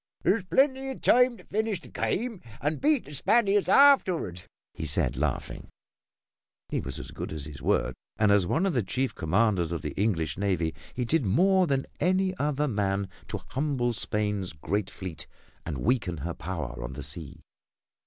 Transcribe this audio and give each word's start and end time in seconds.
"There's 0.23 0.43
plenty 0.45 0.89
of 0.89 1.01
time 1.01 1.37
to 1.37 1.43
finish 1.43 1.79
the 1.79 1.87
game 1.89 2.41
and 2.59 2.81
beat 2.81 3.05
the 3.05 3.13
Spaniards 3.13 3.69
afterward," 3.69 4.41
he 4.73 4.83
said, 4.87 5.15
laughing. 5.15 5.67
He 6.69 6.79
was 6.81 6.97
as 6.97 7.11
good 7.11 7.31
as 7.31 7.45
his 7.45 7.61
word, 7.61 7.93
and 8.17 8.31
as 8.31 8.47
one 8.47 8.65
of 8.65 8.73
the 8.73 8.81
chief 8.81 9.13
commanders 9.13 9.71
of 9.71 9.83
the 9.83 9.91
English 9.91 10.39
navy, 10.39 10.73
he 10.95 11.05
did 11.05 11.23
more 11.23 11.67
than 11.67 11.85
any 11.99 12.35
other 12.39 12.67
man 12.67 13.09
to 13.27 13.41
humble 13.49 13.93
Spain's 13.93 14.53
great 14.53 14.89
fleet 14.89 15.27
and 15.67 15.77
weaken 15.85 16.17
her 16.17 16.33
power 16.33 16.83
on 16.83 16.93
the 16.93 17.03
sea. 17.03 17.41